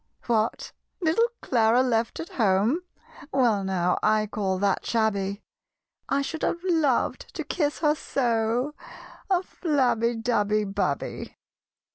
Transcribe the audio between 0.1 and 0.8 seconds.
"What!